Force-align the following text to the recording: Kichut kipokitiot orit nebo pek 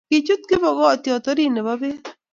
Kichut 0.09 0.43
kipokitiot 0.49 1.25
orit 1.31 1.51
nebo 1.53 1.73
pek 1.81 2.03